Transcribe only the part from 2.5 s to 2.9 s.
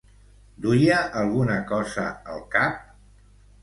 cap?